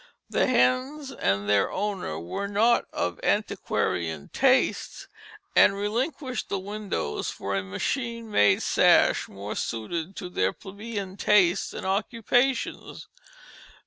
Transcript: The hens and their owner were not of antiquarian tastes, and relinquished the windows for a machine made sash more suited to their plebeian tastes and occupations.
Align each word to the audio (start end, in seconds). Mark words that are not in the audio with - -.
The 0.31 0.47
hens 0.47 1.11
and 1.11 1.47
their 1.47 1.71
owner 1.71 2.19
were 2.19 2.47
not 2.47 2.87
of 2.91 3.19
antiquarian 3.21 4.29
tastes, 4.33 5.07
and 5.55 5.75
relinquished 5.75 6.49
the 6.49 6.57
windows 6.57 7.29
for 7.29 7.55
a 7.55 7.61
machine 7.61 8.31
made 8.31 8.63
sash 8.63 9.29
more 9.29 9.53
suited 9.55 10.15
to 10.15 10.27
their 10.29 10.53
plebeian 10.53 11.17
tastes 11.17 11.71
and 11.71 11.85
occupations. 11.85 13.09